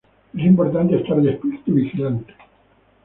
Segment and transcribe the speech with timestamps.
[0.35, 2.33] Es importante estar despierto y vigilante.